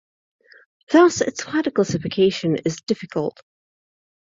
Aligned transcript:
Thus, 0.91 1.21
its 1.21 1.45
wider 1.45 1.69
classification 1.69 2.55
is 2.65 2.77
difficult. 2.81 3.39